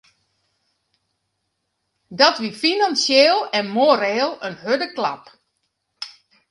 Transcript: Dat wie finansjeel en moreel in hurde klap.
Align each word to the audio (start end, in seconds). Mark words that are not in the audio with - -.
Dat 2.17 2.35
wie 2.41 2.53
finansjeel 2.61 3.39
en 3.57 3.67
moreel 3.75 4.31
in 4.47 4.53
hurde 4.63 4.87
klap. 4.97 5.23